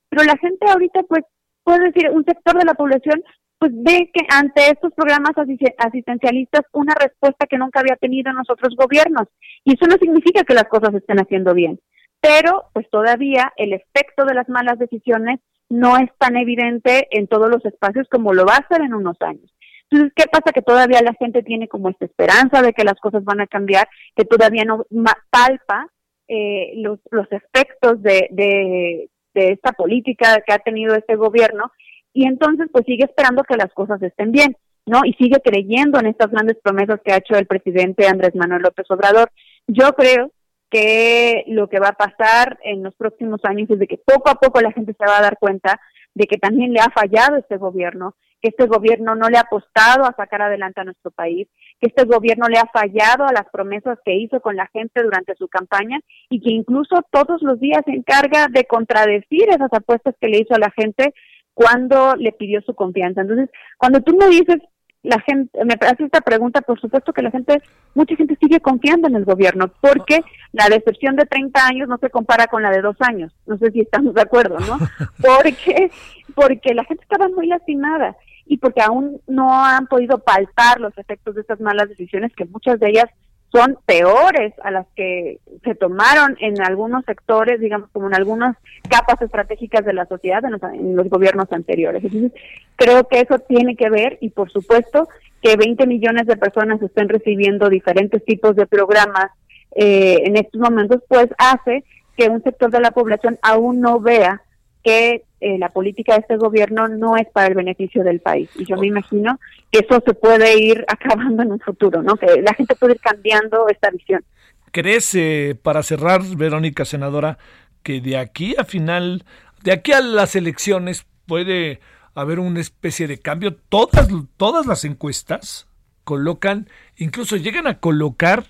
Pero 0.09 0.25
la 0.25 0.37
gente 0.39 0.67
ahorita, 0.69 1.03
pues, 1.05 1.23
puede 1.63 1.91
decir, 1.91 2.11
un 2.11 2.25
sector 2.25 2.59
de 2.59 2.65
la 2.65 2.75
población, 2.75 3.23
pues 3.59 3.73
ve 3.75 4.11
que 4.13 4.27
ante 4.29 4.71
estos 4.71 4.93
programas 4.93 5.33
asistencialistas 5.79 6.63
una 6.73 6.95
respuesta 6.95 7.47
que 7.47 7.59
nunca 7.59 7.81
había 7.81 7.97
tenido 7.97 8.31
en 8.31 8.37
los 8.37 8.51
otros 8.51 8.75
gobiernos. 8.77 9.29
Y 9.65 9.75
eso 9.75 9.87
no 9.87 9.97
significa 9.97 10.45
que 10.45 10.55
las 10.55 10.65
cosas 10.65 10.95
estén 10.95 11.19
haciendo 11.19 11.55
bien. 11.55 11.81
Pero, 12.21 12.71
pues 12.73 12.89
todavía 12.91 13.53
el 13.57 13.73
efecto 13.73 14.25
de 14.25 14.35
las 14.35 14.49
malas 14.49 14.79
decisiones 14.79 15.41
no 15.69 15.97
es 15.97 16.11
tan 16.19 16.37
evidente 16.37 17.09
en 17.11 17.27
todos 17.27 17.51
los 17.51 17.65
espacios 17.65 18.07
como 18.11 18.35
lo 18.35 18.45
va 18.45 18.57
a 18.57 18.69
ser 18.69 18.83
en 18.83 18.95
unos 18.95 19.17
años. 19.21 19.51
Entonces, 19.91 20.13
¿qué 20.17 20.25
pasa? 20.31 20.53
Que 20.53 20.63
todavía 20.63 21.01
la 21.03 21.15
gente 21.15 21.43
tiene 21.43 21.69
como 21.69 21.89
esta 21.89 22.05
esperanza 22.05 22.63
de 22.63 22.73
que 22.73 22.85
las 22.85 22.99
cosas 23.01 23.25
van 23.25 23.41
a 23.41 23.47
cambiar, 23.47 23.89
que 24.15 24.25
todavía 24.25 24.65
no 24.65 24.85
palpa 25.31 25.89
eh, 26.29 26.73
los, 26.77 26.99
los 27.11 27.27
efectos 27.31 28.03
de, 28.03 28.29
de, 28.31 29.11
de 29.35 29.53
esta 29.53 29.73
política 29.73 30.43
que 30.45 30.53
ha 30.53 30.59
tenido 30.59 30.95
este 30.97 31.15
gobierno 31.15 31.71
y 32.13 32.27
entonces 32.27 32.69
pues 32.73 32.85
sigue 32.87 33.05
esperando 33.05 33.45
que 33.45 33.57
las 33.57 33.73
cosas 33.75 34.03
estén 34.03 34.33
bien, 34.33 34.57
¿no? 34.87 35.03
Y 35.05 35.13
sigue 35.13 35.41
creyendo 35.45 36.01
en 36.01 36.07
estas 36.07 36.31
grandes 36.31 36.57
promesas 36.63 36.99
que 37.05 37.13
ha 37.13 37.19
hecho 37.19 37.37
el 37.37 37.47
presidente 37.47 38.09
Andrés 38.09 38.35
Manuel 38.35 38.63
López 38.63 38.87
Obrador. 38.91 39.31
Yo 39.69 39.93
creo 39.93 40.33
que 40.71 41.45
lo 41.49 41.69
que 41.69 41.79
va 41.79 41.89
a 41.89 41.93
pasar 41.93 42.59
en 42.65 42.83
los 42.83 42.95
próximos 42.95 43.41
años 43.45 43.71
es 43.71 43.79
de 43.79 43.87
que 43.87 43.99
poco 43.99 44.31
a 44.31 44.37
poco 44.37 44.61
la 44.63 44.73
gente 44.73 44.95
se 44.99 45.07
va 45.07 45.19
a 45.19 45.23
dar 45.23 45.39
cuenta 45.39 45.79
de 46.15 46.27
que 46.27 46.39
también 46.39 46.73
le 46.73 46.81
ha 46.81 46.91
fallado 46.91 47.37
este 47.37 47.59
gobierno, 47.59 48.17
que 48.47 48.51
este 48.51 48.67
gobierno 48.67 49.17
no 49.17 49.29
le 49.29 49.39
ha 49.39 49.43
apostado 49.43 50.05
a 50.05 50.15
sacar 50.15 50.43
adelante 50.43 50.81
a 50.81 50.85
nuestro 50.85 51.11
país, 51.11 51.49
que 51.81 51.89
este 51.89 52.05
gobierno 52.05 52.47
le 52.49 52.59
ha 52.59 52.67
fallado 52.73 53.25
a 53.25 53.33
las 53.33 53.47
promesas 53.51 53.99
que 54.05 54.15
hizo 54.15 54.41
con 54.41 54.55
la 54.55 54.69
gente 54.69 55.03
durante 55.03 55.35
su 55.35 55.49
campaña 55.49 55.99
y 56.31 56.41
que 56.41 56.53
incluso 56.53 57.03
todos 57.11 57.43
los 57.43 57.59
días 57.59 57.83
se 57.85 57.93
encarga 57.93 58.47
de 58.49 58.65
contradecir 58.65 59.49
esas 59.49 59.73
apuestas 59.73 60.15
que 60.21 60.29
le 60.29 60.39
hizo 60.39 60.55
a 60.55 60.61
la 60.61 60.71
gente 60.71 61.13
cuando 61.55 62.15
le 62.17 62.33
pidió 62.33 62.61
su 62.61 62.75
confianza. 62.75 63.23
Entonces, 63.23 63.51
cuando 63.79 64.01
tú 64.01 64.17
me 64.17 64.29
dices, 64.29 64.59
la 65.03 65.21
gente, 65.21 65.65
me 65.65 65.75
hace 65.75 66.05
esta 66.05 66.21
pregunta, 66.21 66.61
por 66.61 66.81
supuesto 66.81 67.13
que 67.13 67.23
la 67.23 67.31
gente, 67.31 67.63
mucha 67.95 68.17
gente 68.17 68.37
sigue 68.41 68.61
confiando 68.61 69.09
en 69.09 69.17
el 69.17 69.25
gobierno, 69.25 69.73
porque 69.81 70.21
la 70.53 70.69
decepción 70.69 71.17
de 71.17 71.27
30 71.27 71.67
años 71.67 71.89
no 71.89 71.99
se 71.99 72.11
compara 72.11 72.47
con 72.47 72.63
la 72.63 72.71
de 72.71 72.83
dos 72.83 72.97
años. 73.01 73.33
No 73.47 73.57
sé 73.59 73.71
si 73.71 73.81
estamos 73.81 74.15
de 74.15 74.23
acuerdo, 74.23 74.59
¿no? 74.59 74.79
Porque, 75.21 75.91
porque 76.35 76.75
la 76.75 76.85
gente 76.85 77.03
estaba 77.03 77.29
muy 77.29 77.47
lastimada 77.47 78.17
y 78.47 78.59
porque 78.59 78.81
aún 78.81 79.21
no 79.27 79.53
han 79.53 79.87
podido 79.87 80.19
palpar 80.19 80.81
los 80.81 80.97
efectos 80.99 81.35
de 81.35 81.41
estas 81.41 81.61
malas 81.61 81.89
decisiones 81.89 82.35
que 82.35 82.45
muchas 82.45 82.79
de 82.81 82.91
ellas 82.91 83.07
son 83.53 83.79
peores 83.87 84.53
a 84.63 84.71
las 84.71 84.87
que 84.95 85.39
se 85.65 85.75
tomaron 85.75 86.37
en 86.41 86.61
algunos 86.63 87.05
sectores, 87.05 87.61
digamos, 87.61 87.89
como 87.91 88.09
en 88.09 88.15
algunas 88.15 88.57
capas 88.89 89.23
estratégicas 89.23 89.85
de 89.85 89.93
la 89.93 90.07
sociedad 90.07 90.43
en 90.45 90.97
los, 90.97 91.09
gobiernos 91.09 91.51
anteriores. 91.53 92.05
Entonces, 92.05 92.33
creo 92.77 93.07
que 93.09 93.21
eso 93.21 93.39
tiene 93.39 93.77
que 93.77 93.89
ver 93.89 94.19
y, 94.21 94.31
por 94.31 94.51
supuesto, 94.51 95.09
que 95.41 95.57
20 95.57 95.87
millones 95.87 96.27
de 96.27 96.37
personas 96.37 96.83
estén 96.83 97.09
recibiendo 97.09 97.69
diferentes 97.69 98.25
tipos 98.25 98.57
de 98.57 98.67
programas 98.67 99.31
eh, 99.75 100.23
en 100.25 100.37
estos 100.37 100.61
momentos, 100.61 101.03
pues 101.09 101.29
hace 101.39 101.85
que 102.17 102.29
un 102.29 102.43
sector 102.43 102.71
de 102.71 102.81
la 102.81 102.91
población 102.91 103.39
aún 103.43 103.81
no 103.81 104.01
vea 104.01 104.43
que 104.87 105.25
eh, 105.41 105.59
la 105.59 105.69
política 105.71 106.15
de 106.15 106.21
este 106.21 106.37
gobierno 106.37 106.87
no 106.87 107.17
es 107.17 107.27
para 107.33 107.49
el 107.49 107.55
beneficio 107.55 108.05
del 108.05 108.21
país. 108.21 108.49
Y 108.55 108.65
yo 108.67 108.77
me 108.77 108.87
imagino 108.87 109.41
que 109.73 109.81
eso 109.81 110.01
se 110.07 110.15
puede 110.15 110.61
ir 110.61 110.85
acabando 110.89 111.43
en 111.43 111.51
un 111.51 111.59
futuro, 111.59 112.05
¿no? 112.05 112.15
Que 112.15 112.41
la 112.41 112.55
gente 112.55 112.77
puede 112.77 112.95
ir 112.95 113.01
cambiando 113.01 113.69
esta 113.69 113.91
visión. 113.91 114.25
¿Crees, 114.71 115.13
eh, 115.17 115.59
para 115.61 115.83
cerrar, 115.83 116.23
Verónica, 116.37 116.85
senadora, 116.85 117.37
que 117.83 118.01
de 118.01 118.17
aquí 118.17 118.55
a 118.57 118.65
final, 118.65 119.25
de 119.65 119.73
aquí 119.73 119.91
a 119.91 120.01
las 120.01 120.37
elecciones 120.37 121.05
puede 121.27 121.81
haber 122.15 122.39
una 122.39 122.61
especie 122.61 123.09
de 123.09 123.19
cambio? 123.19 123.57
Todas, 123.69 124.09
todas 124.37 124.67
las 124.67 124.85
encuestas 124.85 125.67
colocan, 126.05 126.69
incluso 126.97 127.35
llegan 127.37 127.67
a 127.67 127.81
colocar 127.81 128.45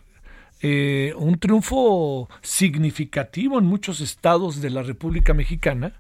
eh, 0.61 1.15
un 1.17 1.39
triunfo 1.39 2.29
significativo 2.43 3.59
en 3.59 3.65
muchos 3.65 4.03
estados 4.03 4.61
de 4.61 4.69
la 4.69 4.83
República 4.83 5.33
Mexicana 5.33 5.95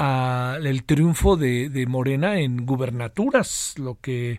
el 0.00 0.84
triunfo 0.84 1.36
de, 1.36 1.84
Morena 1.88 2.38
en 2.38 2.64
gubernaturas, 2.64 3.74
lo 3.78 3.98
que 4.00 4.38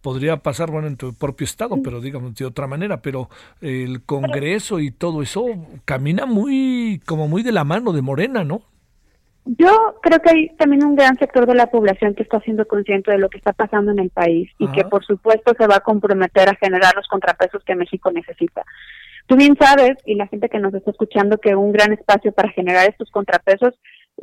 podría 0.00 0.38
pasar, 0.38 0.70
bueno, 0.70 0.88
en 0.88 0.96
tu 0.96 1.14
propio 1.14 1.44
estado, 1.44 1.76
pero 1.82 2.00
digamos 2.00 2.34
de 2.34 2.44
otra 2.44 2.66
manera, 2.66 3.02
pero 3.02 3.28
el 3.60 4.02
Congreso 4.04 4.80
y 4.80 4.90
todo 4.90 5.22
eso 5.22 5.46
camina 5.84 6.26
muy, 6.26 7.00
como 7.06 7.28
muy 7.28 7.42
de 7.42 7.52
la 7.52 7.64
mano 7.64 7.92
de 7.92 8.02
Morena, 8.02 8.42
¿no? 8.42 8.62
Yo 9.44 9.96
creo 10.02 10.20
que 10.20 10.30
hay 10.30 10.48
también 10.56 10.84
un 10.84 10.94
gran 10.94 11.16
sector 11.18 11.46
de 11.46 11.56
la 11.56 11.66
población 11.66 12.14
que 12.14 12.22
está 12.22 12.40
siendo 12.40 12.66
consciente 12.66 13.10
de 13.10 13.18
lo 13.18 13.28
que 13.28 13.38
está 13.38 13.52
pasando 13.52 13.90
en 13.90 13.98
el 13.98 14.10
país 14.10 14.48
y 14.58 14.68
que 14.68 14.84
por 14.84 15.04
supuesto 15.04 15.52
se 15.58 15.66
va 15.66 15.76
a 15.76 15.80
comprometer 15.80 16.48
a 16.48 16.54
generar 16.54 16.94
los 16.94 17.08
contrapesos 17.08 17.62
que 17.64 17.74
México 17.74 18.12
necesita. 18.12 18.62
Tú 19.26 19.36
bien 19.36 19.56
sabes, 19.58 19.96
y 20.04 20.14
la 20.14 20.28
gente 20.28 20.48
que 20.48 20.60
nos 20.60 20.74
está 20.74 20.92
escuchando, 20.92 21.38
que 21.38 21.56
un 21.56 21.72
gran 21.72 21.92
espacio 21.92 22.32
para 22.32 22.50
generar 22.50 22.88
estos 22.88 23.10
contrapesos 23.10 23.74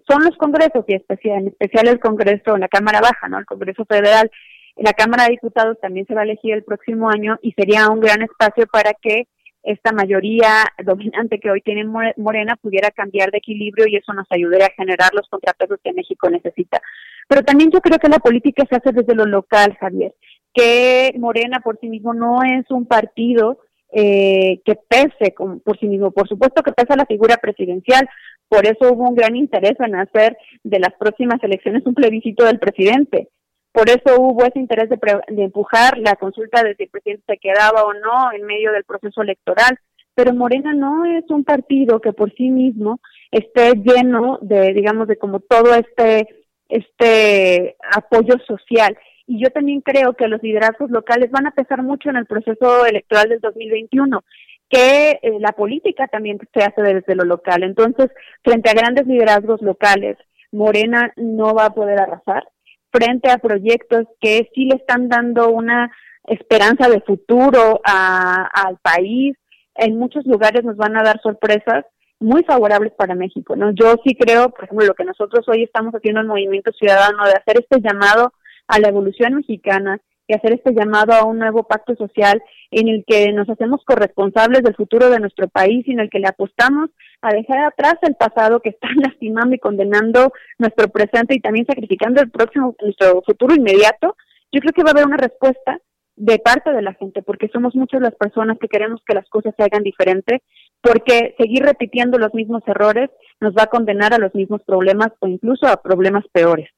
son 0.07 0.23
los 0.23 0.35
congresos 0.37 0.85
y 0.87 0.93
especial, 0.93 1.39
en 1.39 1.47
especial 1.47 1.87
el 1.87 1.99
Congreso 1.99 2.57
la 2.57 2.67
Cámara 2.67 3.01
Baja, 3.01 3.27
¿no? 3.27 3.39
El 3.39 3.45
Congreso 3.45 3.85
Federal. 3.85 4.29
La 4.75 4.93
Cámara 4.93 5.25
de 5.25 5.31
Diputados 5.31 5.77
también 5.81 6.05
se 6.05 6.13
va 6.13 6.21
a 6.21 6.23
elegir 6.23 6.53
el 6.53 6.63
próximo 6.63 7.09
año 7.09 7.37
y 7.41 7.51
sería 7.51 7.89
un 7.89 7.99
gran 7.99 8.21
espacio 8.21 8.65
para 8.67 8.93
que 8.93 9.27
esta 9.63 9.91
mayoría 9.91 10.65
dominante 10.83 11.39
que 11.39 11.51
hoy 11.51 11.61
tiene 11.61 11.83
Morena 11.83 12.55
pudiera 12.55 12.91
cambiar 12.91 13.29
de 13.31 13.39
equilibrio 13.39 13.87
y 13.87 13.97
eso 13.97 14.13
nos 14.13 14.27
ayudaría 14.29 14.67
a 14.67 14.73
generar 14.75 15.13
los 15.13 15.27
contrapesos 15.27 15.79
que 15.83 15.91
México 15.91 16.29
necesita. 16.29 16.81
Pero 17.27 17.43
también 17.43 17.69
yo 17.71 17.81
creo 17.81 17.99
que 17.99 18.07
la 18.07 18.19
política 18.19 18.63
se 18.69 18.77
hace 18.77 18.91
desde 18.93 19.15
lo 19.15 19.25
local, 19.25 19.75
Javier, 19.79 20.15
que 20.53 21.13
Morena 21.19 21.59
por 21.59 21.77
sí 21.79 21.89
mismo 21.89 22.13
no 22.13 22.41
es 22.43 22.69
un 22.71 22.85
partido 22.85 23.59
eh, 23.91 24.61
que 24.65 24.75
pese 24.87 25.33
por 25.63 25.79
sí 25.79 25.87
mismo. 25.87 26.11
Por 26.11 26.27
supuesto 26.27 26.63
que 26.63 26.71
pesa 26.71 26.95
la 26.95 27.05
figura 27.05 27.37
presidencial, 27.37 28.07
por 28.47 28.65
eso 28.65 28.93
hubo 28.93 29.09
un 29.09 29.15
gran 29.15 29.35
interés 29.35 29.79
en 29.79 29.95
hacer 29.95 30.37
de 30.63 30.79
las 30.79 30.93
próximas 30.99 31.41
elecciones 31.43 31.85
un 31.85 31.93
plebiscito 31.93 32.45
del 32.45 32.59
presidente. 32.59 33.29
Por 33.71 33.89
eso 33.89 34.19
hubo 34.19 34.43
ese 34.45 34.59
interés 34.59 34.89
de, 34.89 34.97
de 35.27 35.43
empujar 35.43 35.97
la 35.99 36.15
consulta 36.15 36.63
de 36.63 36.75
si 36.75 36.83
el 36.83 36.89
presidente 36.89 37.23
se 37.27 37.37
quedaba 37.37 37.83
o 37.83 37.93
no 37.93 38.31
en 38.33 38.45
medio 38.45 38.71
del 38.71 38.83
proceso 38.83 39.21
electoral. 39.21 39.77
Pero 40.15 40.33
Morena 40.33 40.73
no 40.73 41.05
es 41.05 41.23
un 41.29 41.43
partido 41.43 42.01
que 42.01 42.11
por 42.11 42.33
sí 42.35 42.49
mismo 42.49 42.99
esté 43.31 43.73
lleno 43.75 44.39
de, 44.41 44.73
digamos, 44.73 45.07
de 45.07 45.17
como 45.17 45.39
todo 45.39 45.73
este, 45.75 46.27
este 46.67 47.77
apoyo 47.95 48.35
social. 48.45 48.97
Y 49.29 49.39
yo 49.39 49.51
también 49.51 49.81
creo 49.81 50.13
que 50.13 50.27
los 50.27 50.41
liderazgos 50.41 50.89
locales 50.89 51.29
van 51.29 51.45
a 51.45 51.51
pesar 51.51 51.83
mucho 51.83 52.09
en 52.09 52.15
el 52.15 52.25
proceso 52.25 52.83
electoral 52.87 53.29
del 53.29 53.39
2021 53.39 54.23
que 54.67 55.19
eh, 55.21 55.37
la 55.39 55.51
política 55.51 56.07
también 56.07 56.39
se 56.51 56.63
hace 56.63 56.81
desde 56.81 57.13
lo 57.13 57.25
local. 57.25 57.61
Entonces, 57.61 58.09
frente 58.43 58.71
a 58.71 58.73
grandes 58.73 59.05
liderazgos 59.05 59.61
locales, 59.61 60.17
Morena 60.51 61.13
no 61.15 61.53
va 61.53 61.65
a 61.65 61.73
poder 61.75 62.01
arrasar 62.01 62.47
frente 62.91 63.29
a 63.29 63.37
proyectos 63.37 64.07
que 64.19 64.49
sí 64.55 64.65
le 64.65 64.77
están 64.77 65.09
dando 65.09 65.49
una 65.49 65.91
esperanza 66.23 66.89
de 66.89 67.01
futuro 67.01 67.81
al 67.83 68.77
país. 68.81 69.37
En 69.75 69.99
muchos 69.99 70.25
lugares 70.25 70.63
nos 70.63 70.75
van 70.75 70.97
a 70.97 71.03
dar 71.03 71.21
sorpresas 71.21 71.85
muy 72.19 72.43
favorables 72.45 72.93
para 72.93 73.13
México, 73.13 73.55
¿no? 73.55 73.69
Yo 73.75 73.93
sí 74.03 74.15
creo, 74.15 74.49
por 74.49 74.63
ejemplo, 74.63 74.87
lo 74.87 74.95
que 74.95 75.05
nosotros 75.05 75.47
hoy 75.47 75.63
estamos 75.63 75.93
haciendo 75.93 76.21
en 76.21 76.27
Movimiento 76.27 76.71
Ciudadano 76.71 77.25
de 77.25 77.33
hacer 77.33 77.59
este 77.59 77.79
llamado 77.79 78.33
a 78.69 78.79
la 78.79 78.87
evolución 78.87 79.33
mexicana 79.33 79.99
y 80.27 80.35
hacer 80.35 80.53
este 80.53 80.73
llamado 80.73 81.13
a 81.13 81.25
un 81.25 81.39
nuevo 81.39 81.63
pacto 81.63 81.95
social 81.95 82.41
en 82.69 82.87
el 82.87 83.03
que 83.05 83.33
nos 83.33 83.49
hacemos 83.49 83.83
corresponsables 83.83 84.61
del 84.61 84.75
futuro 84.75 85.09
de 85.09 85.19
nuestro 85.19 85.49
país 85.49 85.85
y 85.87 85.91
en 85.91 85.99
el 85.99 86.09
que 86.09 86.19
le 86.19 86.27
apostamos 86.27 86.91
a 87.21 87.33
dejar 87.33 87.65
atrás 87.65 87.95
el 88.03 88.15
pasado 88.15 88.61
que 88.61 88.69
está 88.69 88.87
lastimando 88.95 89.55
y 89.55 89.59
condenando 89.59 90.31
nuestro 90.59 90.87
presente 90.89 91.35
y 91.35 91.41
también 91.41 91.65
sacrificando 91.65 92.21
el 92.21 92.29
próximo 92.29 92.75
nuestro 92.79 93.23
futuro 93.23 93.55
inmediato, 93.55 94.15
yo 94.51 94.61
creo 94.61 94.73
que 94.73 94.83
va 94.83 94.89
a 94.89 94.93
haber 94.93 95.07
una 95.07 95.17
respuesta 95.17 95.79
de 96.15 96.37
parte 96.37 96.71
de 96.73 96.81
la 96.81 96.93
gente, 96.93 97.23
porque 97.23 97.47
somos 97.47 97.75
muchas 97.75 98.01
las 98.01 98.13
personas 98.13 98.57
que 98.59 98.67
queremos 98.67 99.01
que 99.07 99.15
las 99.15 99.27
cosas 99.29 99.53
se 99.57 99.63
hagan 99.63 99.83
diferente, 99.83 100.43
porque 100.81 101.33
seguir 101.39 101.63
repitiendo 101.63 102.19
los 102.19 102.33
mismos 102.33 102.61
errores 102.67 103.09
nos 103.39 103.53
va 103.53 103.63
a 103.63 103.67
condenar 103.67 104.13
a 104.13 104.19
los 104.19 104.35
mismos 104.35 104.61
problemas 104.63 105.09
o 105.21 105.27
incluso 105.27 105.65
a 105.65 105.81
problemas 105.81 106.25
peores. 106.31 106.69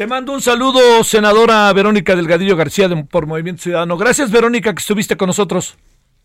Te 0.00 0.06
mando 0.06 0.32
un 0.32 0.40
saludo, 0.40 1.04
senadora 1.04 1.70
Verónica 1.74 2.16
Delgadillo 2.16 2.56
García 2.56 2.88
de, 2.88 3.04
por 3.04 3.26
Movimiento 3.26 3.64
Ciudadano. 3.64 3.98
Gracias, 3.98 4.30
Verónica, 4.30 4.72
que 4.72 4.78
estuviste 4.78 5.14
con 5.14 5.26
nosotros. 5.26 5.76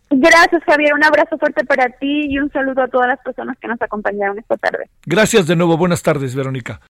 Gracias, 0.08 0.64
Javier. 0.64 0.94
Un 0.94 1.04
abrazo 1.04 1.36
fuerte 1.36 1.62
para 1.62 1.90
ti 1.90 2.24
y 2.30 2.38
un 2.38 2.50
saludo 2.52 2.80
a 2.80 2.88
todas 2.88 3.08
las 3.08 3.18
personas 3.20 3.54
que 3.60 3.68
nos 3.68 3.82
acompañaron 3.82 4.38
esta 4.38 4.56
tarde. 4.56 4.88
Gracias 5.04 5.46
de 5.46 5.56
nuevo. 5.56 5.76
Buenas 5.76 6.02
tardes, 6.02 6.34
Verónica. 6.34 6.80